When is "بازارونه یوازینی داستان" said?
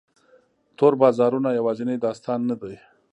1.01-2.39